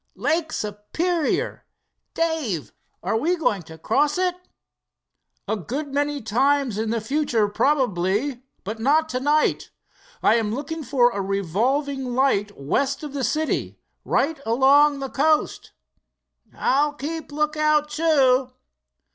[0.15, 1.63] "Lake Superior!
[2.15, 4.33] Dave, are we going to cross it?"
[5.47, 9.69] "A good many times in the future probably, but not tonight.
[10.23, 15.71] I am looking for a revolving light west of the city, right along the coast."
[16.51, 18.53] "I'll keep a lookout, too."